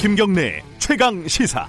김경래 0.00 0.62
최강 0.78 1.26
시사. 1.26 1.66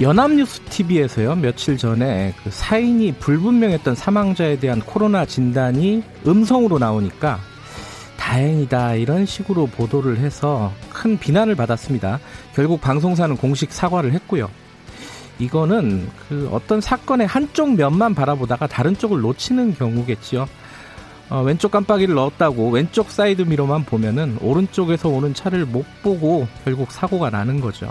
연합뉴스 0.00 0.60
TV에서요 0.60 1.36
며칠 1.36 1.78
전에 1.78 2.34
그 2.42 2.50
사인이 2.50 3.12
불분명했던 3.20 3.94
사망자에 3.94 4.58
대한 4.58 4.80
코로나 4.80 5.24
진단이 5.24 6.02
음성으로 6.26 6.78
나오니까 6.78 7.40
다행이다 8.22 8.94
이런 8.94 9.26
식으로 9.26 9.66
보도를 9.66 10.18
해서 10.18 10.72
큰 10.92 11.18
비난을 11.18 11.56
받았습니다. 11.56 12.20
결국 12.54 12.80
방송사는 12.80 13.36
공식 13.36 13.72
사과를 13.72 14.12
했고요. 14.12 14.48
이거는 15.40 16.08
그 16.28 16.48
어떤 16.52 16.80
사건의 16.80 17.26
한쪽 17.26 17.74
면만 17.74 18.14
바라보다가 18.14 18.68
다른 18.68 18.96
쪽을 18.96 19.20
놓치는 19.20 19.74
경우겠지요. 19.74 20.46
어, 21.30 21.42
왼쪽 21.42 21.72
깜빡이를 21.72 22.14
넣었다고 22.14 22.70
왼쪽 22.70 23.10
사이드 23.10 23.42
미러만 23.42 23.84
보면은 23.84 24.38
오른쪽에서 24.40 25.08
오는 25.08 25.34
차를 25.34 25.66
못 25.66 25.84
보고 26.02 26.46
결국 26.64 26.92
사고가 26.92 27.30
나는 27.30 27.60
거죠. 27.60 27.90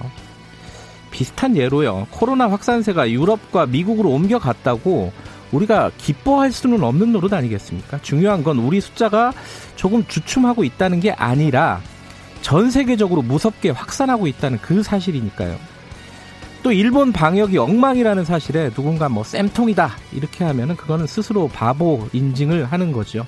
비슷한 1.12 1.58
예로요. 1.58 2.08
코로나 2.10 2.50
확산세가 2.50 3.12
유럽과 3.12 3.66
미국으로 3.66 4.10
옮겨갔다고 4.12 5.12
우리가 5.52 5.92
기뻐할 5.98 6.52
수는 6.52 6.84
없는 6.84 7.12
노릇 7.12 7.34
아니겠습니까? 7.34 8.02
중요한 8.02 8.44
건 8.44 8.60
우리 8.60 8.82
숫자가 8.82 9.34
조금 9.76 10.06
주춤하고 10.08 10.64
있다는 10.64 11.00
게 11.00 11.12
아니라 11.12 11.82
전 12.42 12.72
세계적으로 12.72 13.22
무섭게 13.22 13.70
확산하고 13.70 14.28
있다는 14.28 14.60
그 14.62 14.82
사실이니까요. 14.84 15.58
또 16.64 16.72
일본 16.72 17.12
방역이 17.12 17.58
엉망이라는 17.58 18.24
사실에 18.24 18.70
누군가 18.70 19.10
뭐 19.10 19.24
쌤통이다 19.24 19.92
이렇게 20.14 20.44
하면은 20.44 20.76
그거는 20.76 21.08
스스로 21.08 21.48
바보 21.48 22.08
인증을 22.14 22.66
하는 22.66 22.92
거죠. 22.92 23.26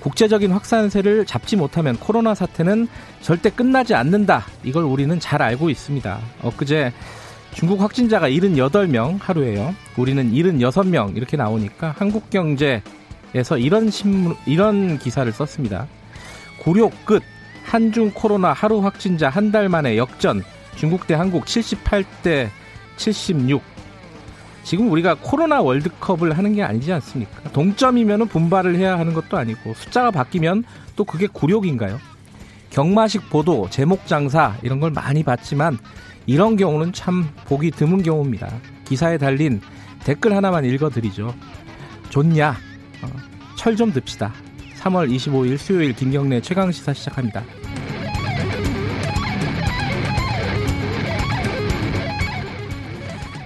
국제적인 0.00 0.52
확산세를 0.52 1.26
잡지 1.26 1.56
못하면 1.56 1.96
코로나 1.98 2.34
사태는 2.34 2.88
절대 3.20 3.50
끝나지 3.50 3.94
않는다. 3.94 4.46
이걸 4.62 4.84
우리는 4.84 5.18
잘 5.20 5.42
알고 5.42 5.70
있습니다. 5.70 6.18
엊그제 6.42 6.92
중국 7.54 7.80
확진자가 7.80 8.28
78명 8.30 9.18
하루에요. 9.20 9.74
우리는 9.96 10.30
76명 10.32 11.16
이렇게 11.16 11.36
나오니까 11.36 11.94
한국경제에서 11.98 13.58
이런 13.58 13.90
신문, 13.90 14.36
이런 14.46 14.98
기사를 14.98 15.30
썼습니다. 15.32 15.86
굴욕 16.62 17.04
끝. 17.04 17.22
한중 17.64 18.12
코로나 18.14 18.52
하루 18.54 18.78
확진자 18.82 19.28
한 19.28 19.52
달 19.52 19.68
만에 19.68 19.96
역전. 19.98 20.42
중국 20.76 21.06
대 21.06 21.14
한국 21.14 21.44
78대 21.44 22.48
76. 22.96 23.60
지금 24.62 24.90
우리가 24.90 25.16
코로나 25.20 25.60
월드컵을 25.60 26.36
하는 26.38 26.54
게 26.54 26.62
아니지 26.62 26.92
않습니까? 26.94 27.50
동점이면 27.52 28.28
분발을 28.28 28.76
해야 28.76 28.98
하는 28.98 29.12
것도 29.14 29.36
아니고 29.36 29.74
숫자가 29.74 30.10
바뀌면 30.10 30.64
또 30.96 31.04
그게 31.04 31.26
굴욕인가요? 31.26 31.98
경마식 32.78 33.28
보도, 33.28 33.68
제목 33.70 34.06
장사 34.06 34.56
이런 34.62 34.78
걸 34.78 34.92
많이 34.92 35.24
봤지만 35.24 35.78
이런 36.26 36.54
경우는 36.54 36.92
참 36.92 37.28
보기 37.44 37.72
드문 37.72 38.04
경우입니다. 38.04 38.48
기사에 38.84 39.18
달린 39.18 39.60
댓글 40.04 40.36
하나만 40.36 40.64
읽어드리죠. 40.64 41.34
좋냐? 42.10 42.50
어, 43.02 43.06
철좀 43.56 43.92
듭시다. 43.92 44.32
3월 44.76 45.12
25일 45.12 45.58
수요일 45.58 45.92
김경래 45.92 46.40
최강시사 46.40 46.92
시작합니다. 46.92 47.42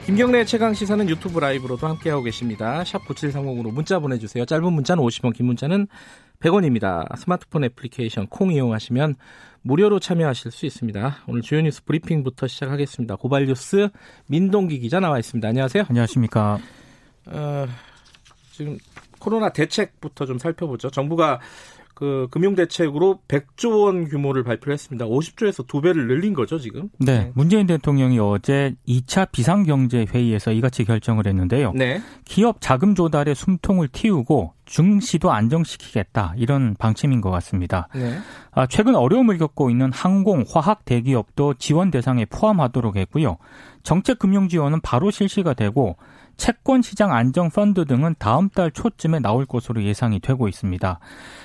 김경래 0.05 0.45
최강 0.45 0.75
시사는 0.75 1.09
유튜브 1.09 1.39
라이브로도 1.39 1.87
함께하고 1.87 2.23
계십니다. 2.23 2.85
샵 2.85 3.03
9730으로 3.07 3.73
문자 3.73 3.99
보내주세요. 3.99 4.45
짧은 4.45 4.71
문자는 4.71 5.03
50원, 5.03 5.33
긴 5.33 5.47
문자는 5.47 5.87
100원입니다. 6.43 7.17
스마트폰 7.17 7.65
애플리케이션 7.65 8.27
콩 8.27 8.53
이용하시면 8.53 9.15
무료로 9.63 10.01
참여하실 10.01 10.51
수 10.51 10.67
있습니다. 10.67 11.19
오늘 11.29 11.41
주요 11.43 11.61
뉴스 11.61 11.85
브리핑부터 11.85 12.49
시작하겠습니다. 12.49 13.17
고발 13.17 13.47
뉴스 13.47 13.89
민동기 14.27 14.81
기자 14.81 14.99
나와 14.99 15.19
있습니다. 15.19 15.47
안녕하세요. 15.47 15.85
안녕하십니까. 15.89 16.59
어, 17.27 17.67
지금 18.51 18.77
코로나 19.21 19.51
대책부터 19.51 20.27
좀 20.27 20.39
살펴보죠. 20.39 20.91
정부가 20.91 21.41
그 22.03 22.27
금융대책으로 22.33 23.21
100조 23.29 23.85
원 23.85 24.09
규모를 24.09 24.43
발표를 24.43 24.73
했습니다. 24.73 25.05
50조에서 25.07 25.65
두 25.69 25.81
배를 25.81 26.09
늘린 26.09 26.35
거죠, 26.35 26.59
지금? 26.59 26.89
네. 26.99 27.13
네. 27.13 27.33
문재인 27.37 27.69
대통령이 27.69 28.19
어제 28.19 28.75
2차 28.89 29.31
비상경제회의에서 29.31 30.51
이같이 30.51 30.85
결정을 30.85 31.29
했는데요. 31.29 31.71
네. 31.77 32.03
기업 32.25 32.57
자금 32.59 32.97
조달에 32.97 33.35
숨통을 33.35 33.87
틔우고 33.93 34.55
중시도 34.65 35.31
안정시키겠다 35.31 36.35
이런 36.39 36.75
방침인 36.77 37.21
것 37.21 37.31
같습니다. 37.31 37.87
네. 37.95 38.19
아, 38.51 38.67
최근 38.67 38.97
어려움을 38.97 39.39
겪고 39.39 39.71
있는 39.71 39.93
항공, 39.93 40.45
화학 40.49 40.85
대기업도 40.85 41.55
지원 41.55 41.93
대상에 41.93 42.25
포함하도록 42.25 42.97
했고요. 42.97 43.37
정책 43.85 44.19
금융 44.19 44.49
지원은 44.49 44.81
바로 44.81 45.13
실시가 45.13 45.55
되고 45.55 45.97
채권 46.37 46.83
시장 46.83 47.13
안정 47.13 47.51
펀드 47.51 47.85
등은 47.85 48.15
다음 48.19 48.49
달 48.49 48.71
초쯤에 48.71 49.21
나올 49.21 49.47
것으로 49.47 49.83
예상이 49.83 50.21
되고 50.21 50.49
있습니다. 50.49 50.99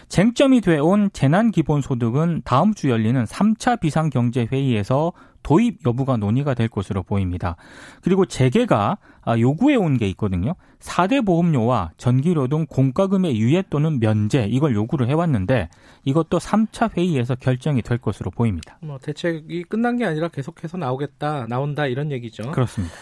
쟁점이 0.10 0.62
돼온 0.62 1.10
재난 1.14 1.52
기본 1.52 1.82
소득은 1.82 2.42
다음 2.46 2.74
주 2.74 2.90
열리는 2.90 3.24
3차 3.24 3.80
비상 3.80 4.10
경제 4.10 4.48
회의에서 4.52 5.14
도입 5.44 5.86
여부가 5.86 6.18
논의가 6.18 6.56
될 6.56 6.68
것으로 6.68 7.04
보입니다. 7.04 7.56
그리고 8.02 8.26
재계가 8.26 8.98
아, 9.22 9.38
요구해 9.40 9.76
온 9.76 9.98
게 9.98 10.08
있거든요. 10.10 10.56
4대 10.80 11.26
보험료와 11.26 11.92
전기료 11.98 12.48
등 12.48 12.66
공과금의 12.70 13.38
유예 13.40 13.64
또는 13.70 14.00
면제 14.00 14.46
이걸 14.46 14.76
요구를 14.76 15.08
해왔는데 15.10 15.70
이것도 16.06 16.38
3차 16.40 16.96
회의에서 16.98 17.36
결정이 17.36 17.82
될 17.82 17.98
것으로 17.98 18.30
보입니다. 18.32 18.78
뭐 18.82 18.98
대책이 19.00 19.64
끝난 19.64 19.98
게 19.98 20.06
아니라 20.06 20.28
계속해서 20.28 20.78
나오겠다, 20.78 21.48
나온다 21.48 21.88
이런 21.88 22.12
얘기죠. 22.12 22.52
그렇습니다. 22.52 22.94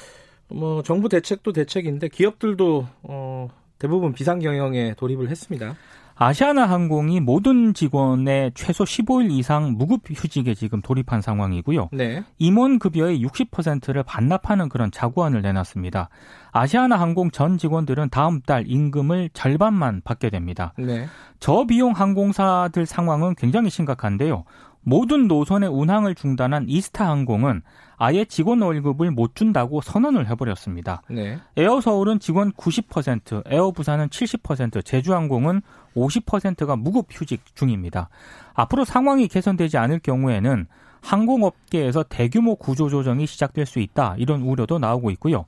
뭐 0.50 0.84
정부 0.84 1.10
대책도 1.10 1.54
대책인데 1.54 2.10
기업들도 2.10 2.88
어, 3.04 3.50
대부분 3.80 4.14
비상 4.14 4.40
경영에 4.40 4.94
돌입을 4.96 5.30
했습니다. 5.30 5.76
아시아나 6.18 6.66
항공이 6.66 7.20
모든 7.20 7.74
직원의 7.74 8.54
최소 8.56 8.86
15일 8.86 9.32
이상 9.32 9.74
무급 9.78 10.02
휴직에 10.10 10.54
지금 10.54 10.82
돌입한 10.82 11.22
상황이고요. 11.22 11.90
네. 11.92 12.24
임원 12.38 12.80
급여의 12.80 13.22
60%를 13.22 14.04
반납하는 14.04 14.70
그런 14.70 14.92
자구안을 14.92 15.42
내놨습니다. 15.42 16.08
아시아나 16.56 16.96
항공 16.96 17.32
전 17.32 17.58
직원들은 17.58 18.12
다음 18.12 18.40
달 18.40 18.64
임금을 18.66 19.30
절반만 19.34 20.02
받게 20.06 20.30
됩니다. 20.30 20.72
네. 20.78 21.06
저비용 21.42 21.92
항공사들 21.92 22.86
상황은 22.86 23.36
굉장히 23.36 23.70
심각한데요. 23.70 24.46
모든 24.80 25.28
노선의 25.28 25.68
운항을 25.68 26.16
중단한 26.16 26.70
이스타 26.70 27.10
항공은 27.10 27.62
아예 27.98 28.24
직원 28.24 28.62
월급을 28.62 29.12
못 29.12 29.36
준다고 29.36 29.82
선언을 29.82 30.30
해버렸습니다. 30.30 31.02
네. 31.10 31.40
에어 31.58 31.82
서울은 31.82 32.20
직원 32.20 32.54
90%, 32.54 33.44
에어 33.48 33.72
부산은 33.72 34.08
70%, 34.08 34.86
제주항공은 34.86 35.62
50%가 35.94 36.78
무급 36.78 37.08
휴직 37.12 37.54
중입니다. 37.54 38.08
앞으로 38.54 38.86
상황이 38.86 39.28
개선되지 39.28 39.78
않을 39.78 40.00
경우에는 40.00 40.68
항공업계에서 41.02 42.04
대규모 42.04 42.56
구조조정이 42.56 43.28
시작될 43.28 43.66
수 43.66 43.80
있다 43.80 44.16
이런 44.18 44.42
우려도 44.42 44.80
나오고 44.80 45.12
있고요. 45.12 45.44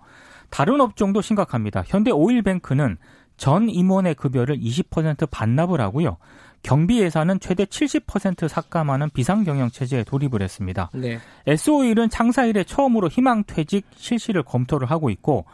다른 0.49 0.81
업종도 0.81 1.21
심각합니다. 1.21 1.83
현대 1.85 2.11
오일뱅크는 2.11 2.97
전 3.37 3.69
임원의 3.69 4.15
급여를 4.15 4.59
20% 4.59 5.29
반납을 5.29 5.79
하고요. 5.79 6.17
경비 6.63 6.99
예산은 6.99 7.39
최대 7.39 7.65
70% 7.65 8.47
삭감하는 8.47 9.11
비상경영 9.11 9.69
체제에 9.69 10.03
돌입을 10.03 10.41
했습니다. 10.41 10.89
네. 10.93 11.19
SO일은 11.45 12.09
창사 12.09 12.45
일에 12.45 12.63
처음으로 12.63 13.07
희망 13.07 13.44
퇴직 13.45 13.85
실시를 13.95 14.44
검토를 14.44 14.89
하고 14.89 15.09
있고 15.09 15.45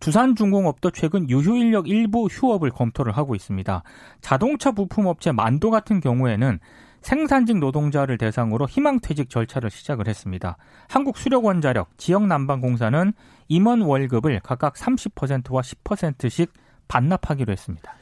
두산중공업도 0.00 0.90
최근 0.92 1.28
유휴 1.30 1.56
인력 1.56 1.88
일부 1.88 2.26
휴업을 2.26 2.70
검토를 2.70 3.16
하고 3.16 3.34
있습니다. 3.34 3.82
자동차 4.20 4.72
부품업체 4.72 5.32
만도 5.32 5.70
같은 5.70 6.00
경우에는 6.00 6.58
생산직 7.02 7.58
노동자를 7.58 8.16
대상으로 8.16 8.66
희망퇴직 8.66 9.28
절차를 9.28 9.70
시작을 9.70 10.08
했습니다. 10.08 10.56
한국수력원자력, 10.88 11.98
지역난방공사는 11.98 13.12
임원 13.48 13.82
월급을 13.82 14.40
각각 14.42 14.74
30%와 14.74 15.60
10%씩 15.60 16.52
반납하기로 16.88 17.52
했습니다. 17.52 17.94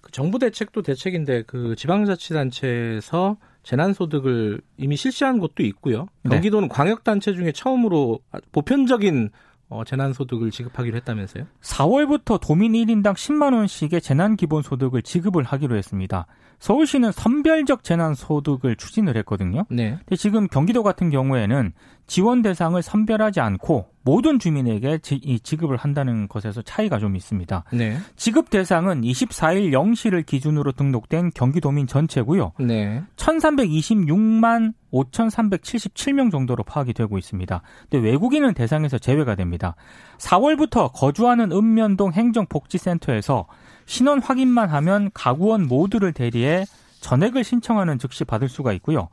그 0.00 0.10
정부 0.12 0.38
대책도 0.38 0.82
대책인데 0.82 1.42
그 1.42 1.74
지방자치단체에서 1.76 3.36
재난소득을 3.62 4.60
이미 4.76 4.96
실시한 4.96 5.38
곳도 5.38 5.62
있고요. 5.64 6.06
네. 6.22 6.30
경기도는 6.30 6.68
네. 6.68 6.74
광역단체 6.74 7.32
중에 7.32 7.52
처음으로 7.52 8.20
보편적인 8.52 9.30
어, 9.68 9.82
재난소득을 9.84 10.50
지급하기로 10.50 10.96
했다면서요? 10.98 11.46
4월부터 11.62 12.40
도민 12.40 12.72
1인당 12.72 13.14
10만 13.14 13.54
원씩의 13.54 14.00
재난기본소득을 14.00 15.02
지급을 15.02 15.42
하기로 15.42 15.76
했습니다. 15.76 16.26
서울시는 16.58 17.12
선별적 17.12 17.84
재난소득을 17.84 18.76
추진을 18.76 19.16
했거든요. 19.18 19.66
네. 19.68 19.98
근데 19.98 20.16
지금 20.16 20.46
경기도 20.46 20.82
같은 20.82 21.10
경우에는 21.10 21.72
지원 22.06 22.42
대상을 22.42 22.80
선별하지 22.80 23.40
않고 23.40 23.88
모든 24.02 24.38
주민에게 24.38 24.98
지, 24.98 25.18
급을 25.58 25.76
한다는 25.76 26.28
것에서 26.28 26.62
차이가 26.62 26.98
좀 26.98 27.16
있습니다. 27.16 27.64
네. 27.72 27.98
지급 28.16 28.50
대상은 28.50 29.02
24일 29.02 29.72
0시를 29.72 30.26
기준으로 30.26 30.72
등록된 30.72 31.30
경기도민 31.34 31.86
전체고요. 31.86 32.52
네. 32.60 33.02
1,326만 33.16 34.74
5,377명 34.94 36.30
정도로 36.30 36.62
파악이 36.62 36.92
되고 36.92 37.18
있습니다. 37.18 37.62
근데 37.90 38.08
외국인은 38.08 38.54
대상에서 38.54 38.98
제외가 38.98 39.34
됩니다. 39.34 39.74
4월부터 40.18 40.92
거주하는 40.92 41.52
읍면동 41.52 42.12
행정복지센터에서 42.12 43.46
신원 43.86 44.20
확인만 44.20 44.68
하면 44.70 45.10
가구원 45.12 45.66
모두를 45.66 46.12
대리해 46.12 46.64
전액을 47.00 47.44
신청하는 47.44 47.98
즉시 47.98 48.24
받을 48.24 48.48
수가 48.48 48.72
있고요. 48.74 49.08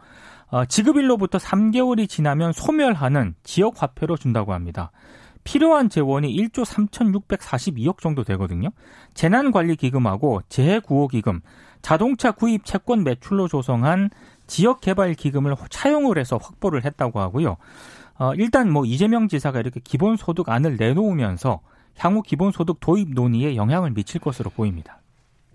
어, 0.50 0.66
지급일로부터 0.66 1.38
3개월이 1.38 2.08
지나면 2.08 2.54
소멸하는 2.54 3.36
지역 3.44 3.82
화폐로 3.82 4.18
준다고 4.18 4.54
합니다. 4.54 4.92
필요한 5.44 5.90
재원이 5.90 6.34
1조 6.36 6.66
3,642억 6.66 8.00
정도 8.00 8.24
되거든요. 8.24 8.70
재난관리기금하고 9.14 10.42
재해구호기금, 10.50 11.42
자동차 11.82 12.32
구입 12.32 12.64
채권 12.64 13.04
매출로 13.04 13.48
조성한 13.48 14.10
지역 14.52 14.82
개발 14.82 15.14
기금을 15.14 15.56
차용을 15.70 16.18
해서 16.18 16.38
확보를 16.38 16.84
했다고 16.84 17.22
하고요. 17.22 17.56
어, 18.20 18.34
일단 18.36 18.70
뭐 18.70 18.84
이재명 18.86 19.30
지사가 19.30 19.62
이렇게 19.62 19.80
기본소득안을 19.82 20.76
내놓으면서 20.76 21.62
향후 21.98 22.22
기본소득 22.22 22.82
도입 22.82 23.14
논의에 23.14 23.56
영향을 23.56 23.92
미칠 23.92 24.20
것으로 24.20 24.50
보입니다. 24.50 25.02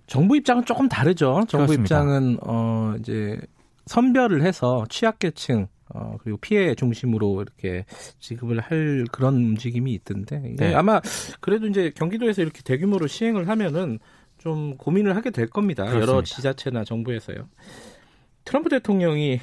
정부 0.07 0.35
입장은 0.35 0.65
조금 0.65 0.89
다르죠. 0.89 1.45
정부 1.47 1.67
그렇습니다. 1.67 1.83
입장은 1.83 2.39
어 2.41 2.95
이제 2.99 3.39
선별을 3.85 4.43
해서 4.43 4.87
취약계층 4.89 5.69
어, 5.95 6.17
그리고 6.23 6.39
피해 6.39 6.75
중심으로 6.75 7.43
이렇게 7.43 7.85
지급을 8.19 8.61
할 8.61 9.05
그런 9.13 9.35
움직임이 9.35 9.93
있던데 9.93 10.55
네. 10.57 10.75
아마 10.75 11.03
그래도 11.41 11.67
이제 11.67 11.93
경기도에서 11.95 12.41
이렇게 12.41 12.63
대규모로 12.63 13.09
시행을 13.09 13.47
하면은 13.49 13.99
좀 14.39 14.79
고민을 14.79 15.17
하게 15.17 15.31
될 15.31 15.49
겁니다. 15.49 15.85
그렇습니다. 15.85 16.13
여러 16.13 16.23
지자체나 16.23 16.85
정부에서요. 16.85 17.47
트럼프 18.47 18.71
대통령이 18.71 19.41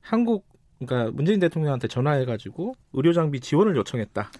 한국 0.00 0.46
그러니까 0.78 1.10
문재인 1.14 1.40
대통령한테 1.40 1.88
전화해가지고 1.88 2.74
의료 2.94 3.12
장비 3.12 3.40
지원을 3.40 3.76
요청했다. 3.76 4.30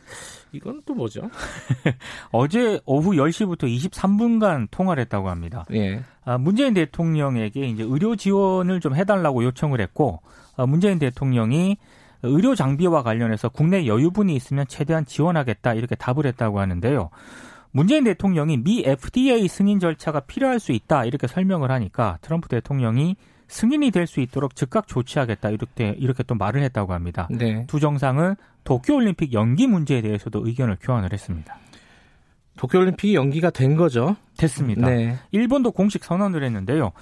이건 0.52 0.82
또 0.86 0.94
뭐죠? 0.94 1.22
어제 2.32 2.80
오후 2.86 3.12
10시부터 3.12 3.64
23분간 3.64 4.68
통화를 4.70 5.02
했다고 5.02 5.28
합니다. 5.28 5.66
예. 5.72 6.02
아, 6.24 6.38
문재인 6.38 6.72
대통령에게 6.72 7.68
이제 7.68 7.82
의료 7.82 8.16
지원을 8.16 8.80
좀 8.80 8.94
해달라고 8.94 9.44
요청을 9.44 9.80
했고 9.80 10.22
아, 10.56 10.64
문재인 10.66 10.98
대통령이 10.98 11.76
의료 12.22 12.54
장비와 12.54 13.02
관련해서 13.02 13.48
국내 13.48 13.86
여유분이 13.86 14.34
있으면 14.34 14.66
최대한 14.66 15.04
지원하겠다 15.04 15.74
이렇게 15.74 15.94
답을 15.94 16.26
했다고 16.26 16.60
하는데요. 16.60 17.10
문재인 17.70 18.04
대통령이 18.04 18.58
미 18.58 18.82
FDA 18.84 19.46
승인 19.46 19.78
절차가 19.78 20.20
필요할 20.20 20.58
수 20.58 20.72
있다 20.72 21.04
이렇게 21.04 21.26
설명을 21.26 21.70
하니까 21.70 22.18
트럼프 22.22 22.48
대통령이 22.48 23.16
승인이 23.50 23.90
될 23.90 24.06
수 24.06 24.20
있도록 24.20 24.56
즉각 24.56 24.86
조치하겠다 24.88 25.50
이렇게 25.50 25.94
이렇게 25.98 26.22
또 26.22 26.34
말을 26.34 26.62
했다고 26.62 26.92
합니다. 26.92 27.28
네. 27.30 27.66
두 27.66 27.78
정상은 27.80 28.36
도쿄올림픽 28.64 29.32
연기 29.32 29.66
문제에 29.66 30.00
대해서도 30.02 30.46
의견을 30.46 30.78
교환을 30.80 31.12
했습니다. 31.12 31.56
도쿄올림픽이 32.56 33.14
연기가 33.14 33.50
된 33.50 33.76
거죠? 33.76 34.16
됐습니다. 34.36 34.88
네. 34.88 35.18
일본도 35.30 35.72
공식 35.72 36.04
선언을 36.04 36.42
했는데요. 36.44 36.92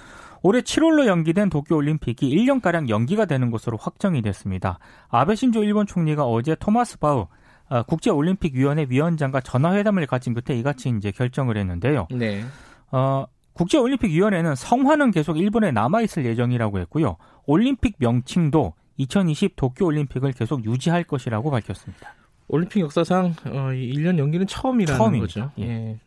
올해 0.41 0.61
7월로 0.61 1.05
연기된 1.05 1.49
도쿄올림픽이 1.49 2.29
1년가량 2.29 2.89
연기가 2.89 3.25
되는 3.25 3.51
것으로 3.51 3.77
확정이 3.77 4.21
됐습니다. 4.21 4.79
아베 5.09 5.35
신조 5.35 5.63
일본 5.63 5.85
총리가 5.85 6.25
어제 6.25 6.55
토마스 6.55 6.99
바우 6.99 7.27
어, 7.69 7.83
국제올림픽위원회 7.83 8.87
위원장과 8.89 9.41
전화회담을 9.41 10.07
가진 10.07 10.33
끝에 10.33 10.57
이같이 10.57 10.89
이제 10.97 11.11
결정을 11.11 11.57
했는데요. 11.57 12.07
네. 12.11 12.43
어, 12.91 13.25
국제올림픽위원회는 13.59 14.55
성화는 14.55 15.11
계속 15.11 15.37
일본에 15.37 15.71
남아있을 15.71 16.25
예정이라고 16.25 16.79
했고요. 16.79 17.17
올림픽 17.45 17.95
명칭도 17.97 18.73
2020 18.95 19.55
도쿄올림픽을 19.57 20.31
계속 20.31 20.63
유지할 20.63 21.03
것이라고 21.03 21.51
밝혔습니다. 21.51 22.15
올림픽 22.47 22.79
역사상 22.79 23.35
어, 23.45 23.51
1년 23.71 24.17
연기는 24.17 24.47
처음이라는 24.47 24.97
처음입니다. 24.97 25.41
거죠. 25.41 25.51
예. 25.59 25.63
예. 25.63 25.99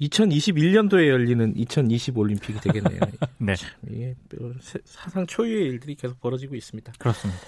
2021년도에 0.00 1.08
열리는 1.08 1.52
2020 1.56 2.18
올림픽이 2.18 2.60
되겠네요. 2.60 3.00
네. 3.38 3.54
참, 3.54 3.70
이게 3.88 4.14
사상 4.84 5.26
초유의 5.26 5.66
일들이 5.66 5.94
계속 5.94 6.20
벌어지고 6.20 6.54
있습니다. 6.54 6.92
그렇습니다. 6.98 7.40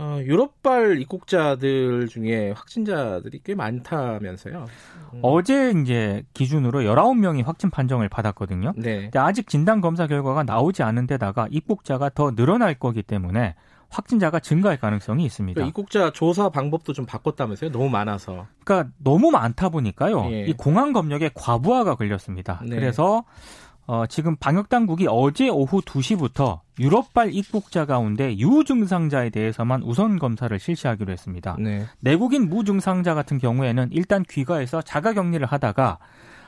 어, 0.00 0.20
유럽발 0.22 1.00
입국자들 1.00 2.06
중에 2.06 2.52
확진자들이 2.52 3.40
꽤 3.42 3.56
많다면서요. 3.56 4.64
음. 5.14 5.18
어제 5.22 5.72
이제 5.72 6.22
기준으로 6.34 6.82
19명이 6.82 7.44
확진 7.44 7.68
판정을 7.68 8.08
받았거든요. 8.08 8.74
네. 8.76 9.02
근데 9.02 9.18
아직 9.18 9.48
진단 9.48 9.80
검사 9.80 10.06
결과가 10.06 10.44
나오지 10.44 10.84
않은 10.84 11.08
데다가 11.08 11.48
입국자가 11.50 12.10
더 12.10 12.30
늘어날 12.30 12.74
거기 12.74 13.02
때문에 13.02 13.56
확진자가 13.90 14.38
증가할 14.38 14.78
가능성이 14.78 15.24
있습니다. 15.24 15.54
그러니까 15.54 15.68
입국자 15.68 16.12
조사 16.12 16.48
방법도 16.48 16.92
좀 16.92 17.04
바꿨다면서요? 17.04 17.72
너무 17.72 17.88
많아서. 17.88 18.46
그러니까 18.64 18.92
너무 18.98 19.32
많다 19.32 19.68
보니까요. 19.70 20.26
예. 20.30 20.42
이 20.42 20.52
공항 20.52 20.92
검역에 20.92 21.30
과부하가 21.34 21.96
걸렸습니다. 21.96 22.60
네. 22.62 22.76
그래서 22.76 23.24
어, 23.88 24.06
지금 24.06 24.36
방역 24.36 24.68
당국이 24.68 25.06
어제 25.08 25.48
오후 25.48 25.80
2시부터 25.80 26.60
유럽발 26.78 27.32
입국자 27.32 27.86
가운데 27.86 28.36
유증상자에 28.36 29.30
대해서만 29.30 29.82
우선 29.82 30.18
검사를 30.18 30.56
실시하기로 30.58 31.10
했습니다. 31.10 31.56
네. 31.58 31.86
내국인 32.00 32.50
무증상자 32.50 33.14
같은 33.14 33.38
경우에는 33.38 33.88
일단 33.92 34.24
귀가해서 34.28 34.82
자가 34.82 35.14
격리를 35.14 35.44
하다가 35.46 35.98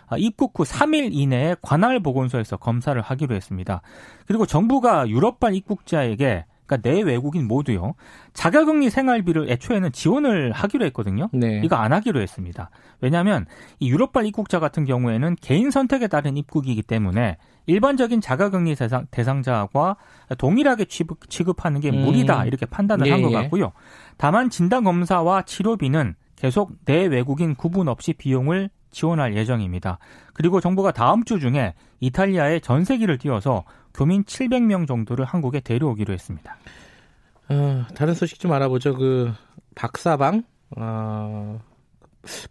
아, 0.09 0.17
입국 0.19 0.59
후 0.59 0.65
3일 0.65 1.11
이내에 1.13 1.57
관할 1.63 2.01
보건소에서 2.01 2.59
검사를 2.59 3.01
하기로 3.01 3.35
했습니다. 3.35 3.81
그리고 4.27 4.45
정부가 4.45 5.09
유럽발 5.09 5.55
입국자에게 5.55 6.45
그러니까 6.71 6.89
내 6.89 7.03
외국인 7.03 7.49
모두요. 7.49 7.95
자가격리 8.33 8.91
생활비를 8.91 9.51
애초에는 9.51 9.91
지원을 9.91 10.53
하기로 10.53 10.85
했거든요. 10.87 11.29
네. 11.33 11.61
이거 11.65 11.75
안 11.75 11.93
하기로 11.93 12.21
했습니다. 12.21 12.71
왜냐하면 13.01 13.47
이 13.81 13.91
유럽발 13.91 14.25
입국자 14.27 14.61
같은 14.61 14.85
경우에는 14.85 15.37
개인 15.41 15.73
선택에 15.73 16.07
따른 16.07 16.37
입국이기 16.37 16.83
때문에 16.83 17.39
일반적인 17.67 18.21
자가격리 18.21 18.77
대상, 18.77 19.07
대상자와 19.11 19.97
동일하게 20.39 20.85
취급, 20.85 21.29
취급하는 21.29 21.81
게 21.81 21.91
음. 21.91 22.05
무리다 22.05 22.45
이렇게 22.45 22.67
판단을 22.67 23.07
예, 23.09 23.13
한것 23.13 23.33
예. 23.33 23.35
같고요. 23.35 23.73
다만 24.17 24.49
진단 24.49 24.85
검사와 24.85 25.43
치료비는 25.43 26.15
계속 26.41 26.73
내 26.87 27.05
외국인 27.05 27.55
구분 27.55 27.87
없이 27.87 28.15
비용을 28.15 28.71
지원할 28.91 29.37
예정입니다. 29.37 29.99
그리고 30.33 30.59
정부가 30.61 30.91
다음 30.91 31.25
주 31.25 31.39
중에 31.39 31.75
이탈리아에 32.01 32.61
전세기를 32.61 33.19
띄워서 33.19 33.65
교민 33.93 34.25
700명 34.25 34.89
정도를 34.89 35.27
한국에 35.27 35.61
데려오기로 35.61 36.15
했습니다. 36.15 36.57
어, 37.51 37.85
다른 37.95 38.15
소식 38.15 38.41
좀 38.41 38.53
알아보죠. 38.53 38.95
그 38.95 39.33
박사방 39.75 40.45
어, 40.79 41.61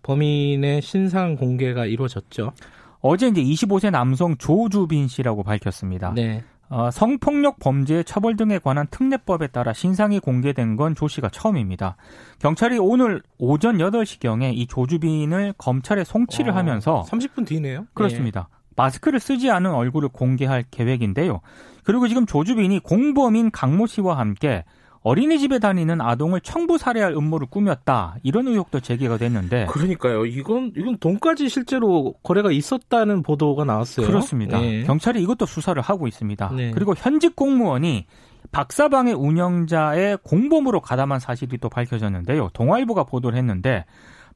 범인의 0.04 0.84
신상 0.84 1.36
공개가 1.36 1.88
이루어졌죠. 1.88 2.54
어제 3.02 3.28
이제 3.28 3.42
25세 3.42 3.90
남성 3.90 4.38
조주빈 4.38 5.08
씨라고 5.08 5.42
밝혔습니다. 5.42 6.14
네. 6.14 6.44
어, 6.70 6.92
성폭력 6.92 7.60
범죄 7.60 8.04
처벌 8.04 8.36
등에 8.36 8.60
관한 8.60 8.88
특례법에 8.90 9.48
따라 9.48 9.74
신상이 9.74 10.20
공개된 10.20 10.76
건 10.76 10.94
조 10.96 11.08
씨가 11.08 11.30
처음입니다. 11.30 11.96
경찰이 12.40 12.78
오늘 12.78 13.22
오전 13.38 13.78
8시경에 13.78 14.54
이 14.54 14.68
조주빈을 14.68 15.54
검찰에 15.58 16.04
송치를 16.04 16.52
어, 16.52 16.56
하면서 16.56 17.06
30분 17.10 17.48
뒤네요. 17.48 17.88
그렇습니다. 17.94 18.50
네. 18.52 18.60
마스크를 18.76 19.20
쓰지 19.20 19.50
않은 19.50 19.72
얼굴을 19.72 20.10
공개할 20.10 20.66
계획인데요. 20.72 21.42
그리고 21.84 22.08
지금 22.08 22.26
조주빈이 22.26 22.80
공범인 22.80 23.52
강모 23.52 23.88
씨와 23.88 24.18
함께 24.18 24.64
어린이집에 25.02 25.60
다니는 25.60 26.02
아동을 26.02 26.42
청부 26.42 26.78
살해할 26.78 27.14
음모를 27.14 27.48
꾸몄다. 27.50 28.18
이런 28.24 28.48
의혹도 28.48 28.80
제기가 28.80 29.18
됐는데. 29.18 29.68
그러니까요. 29.68 30.26
이건 30.26 30.74
이건 30.76 30.98
돈까지 30.98 31.48
실제로 31.48 32.14
거래가 32.22 32.52
있었다는 32.52 33.24
보도가 33.24 33.64
나왔어요. 33.64 34.06
그렇습니다. 34.06 34.60
네. 34.60 34.84
경찰이 34.84 35.22
이것도 35.24 35.46
수사를 35.46 35.82
하고 35.82 36.08
있습니다. 36.08 36.52
네. 36.56 36.72
그리고 36.72 36.94
현직 36.98 37.36
공무원이 37.36 38.08
박사방의 38.52 39.14
운영자의 39.14 40.18
공범으로 40.24 40.82
가담한 40.82 41.20
사실이 41.20 41.58
또 41.60 41.70
밝혀졌는데요. 41.70 42.50
동아일보가 42.54 43.04
보도를 43.04 43.38
했는데 43.38 43.86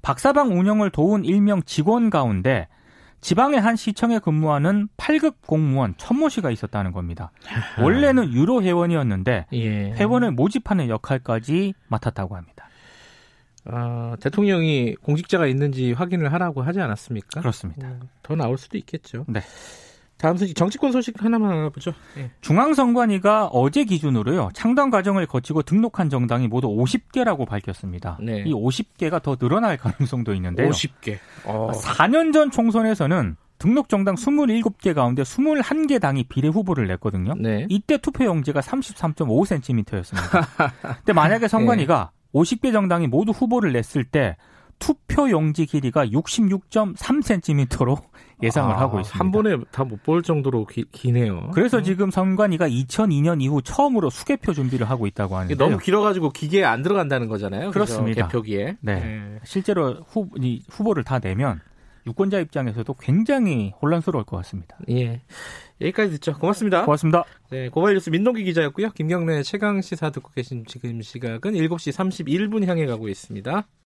박사방 0.01 0.57
운영을 0.57 0.91
도운 0.91 1.25
일명 1.25 1.61
직원 1.63 2.09
가운데 2.09 2.67
지방의 3.23 3.61
한 3.61 3.77
시청에 3.77 4.19
근무하는 4.19 4.89
8급 4.97 5.35
공무원 5.47 5.95
천모 5.97 6.27
씨가 6.27 6.51
있었다는 6.51 6.91
겁니다. 6.91 7.31
원래는 7.81 8.33
유로 8.33 8.61
회원이었는데 8.61 9.47
예. 9.53 9.91
회원을 9.93 10.31
모집하는 10.31 10.89
역할까지 10.89 11.73
맡았다고 11.87 12.35
합니다. 12.35 12.67
어, 13.65 14.15
대통령이 14.19 14.95
공직자가 14.95 15.47
있는지 15.47 15.93
확인을 15.93 16.33
하라고 16.33 16.63
하지 16.63 16.81
않았습니까? 16.81 17.39
그렇습니다. 17.39 17.87
음, 17.87 18.09
더 18.21 18.35
나올 18.35 18.57
수도 18.57 18.77
있겠죠. 18.77 19.23
네. 19.29 19.39
다음 20.23 20.37
소식 20.37 20.55
정치권 20.55 20.93
소식 20.93 21.21
하나만 21.21 21.51
알아보죠. 21.51 21.91
네. 22.15 22.31
중앙선관위가 22.39 23.47
어제 23.47 23.83
기준으로요 23.83 24.51
창당 24.53 24.89
과정을 24.89 25.25
거치고 25.25 25.63
등록한 25.63 26.09
정당이 26.09 26.47
모두 26.47 26.69
50개라고 26.69 27.45
밝혔습니다. 27.45 28.17
네. 28.21 28.41
이 28.45 28.53
50개가 28.53 29.21
더 29.21 29.35
늘어날 29.35 29.75
가능성도 29.75 30.33
있는데요. 30.35 30.69
50개. 30.69 31.17
어. 31.43 31.71
4년 31.73 32.31
전 32.31 32.51
총선에서는 32.51 33.35
등록 33.57 33.89
정당 33.89 34.15
27개 34.15 34.93
가운데 34.93 35.23
21개 35.23 35.99
당이 35.99 36.23
비례 36.29 36.47
후보를 36.47 36.87
냈거든요. 36.87 37.33
네. 37.37 37.65
이때 37.67 37.97
투표 37.97 38.23
용지가 38.23 38.61
33.5cm였습니다. 38.61 40.47
근데 40.99 41.11
만약에 41.11 41.49
선관위가 41.51 42.11
네. 42.13 42.39
50개 42.39 42.71
정당이 42.71 43.07
모두 43.07 43.33
후보를 43.33 43.73
냈을 43.73 44.05
때 44.05 44.37
투표 44.79 45.29
용지 45.29 45.65
길이가 45.65 46.05
66.3cm로 46.07 48.01
예상을 48.43 48.75
아, 48.75 48.79
하고 48.81 48.99
있습니다. 48.99 49.19
한 49.23 49.31
번에 49.31 49.57
다 49.71 49.83
못 49.85 50.03
볼 50.03 50.21
정도로 50.21 50.65
기, 50.65 50.85
네요 51.11 51.51
그래서 51.53 51.77
음. 51.77 51.83
지금 51.83 52.11
선관위가 52.11 52.67
2002년 52.67 53.41
이후 53.41 53.61
처음으로 53.61 54.09
수개표 54.09 54.53
준비를 54.53 54.89
하고 54.89 55.07
있다고 55.07 55.37
하는데 55.37 55.55
너무 55.55 55.77
길어가지고 55.77 56.31
기계에 56.31 56.63
안 56.65 56.81
들어간다는 56.81 57.27
거잖아요. 57.29 57.71
그렇습니다. 57.71 58.27
개표기에. 58.27 58.77
네. 58.81 58.95
네. 58.95 59.39
실제로 59.45 59.93
후, 60.09 60.27
후보를 60.69 61.03
다 61.05 61.19
내면 61.19 61.61
유권자 62.05 62.39
입장에서도 62.39 62.93
굉장히 62.95 63.71
혼란스러울 63.81 64.25
것 64.25 64.35
같습니다. 64.37 64.77
예. 64.89 65.21
여기까지 65.79 66.11
듣죠. 66.11 66.33
고맙습니다. 66.37 66.83
고맙습니다. 66.83 67.23
네, 67.49 67.69
고발뉴스 67.69 68.09
민동기 68.09 68.43
기자였고요. 68.43 68.89
김경래 68.91 69.41
최강 69.43 69.79
시사 69.81 70.09
듣고 70.09 70.29
계신 70.35 70.65
지금 70.67 71.01
시각은 71.01 71.53
7시 71.53 71.93
31분 71.93 72.65
향해 72.67 72.85
가고 72.85 73.07
있습니다. 73.07 73.65